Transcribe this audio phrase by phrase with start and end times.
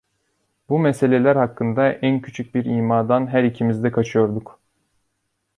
[0.69, 4.59] Bu meseleler hakkında en küçük bir imadan her ikimiz de kaçıyorduk.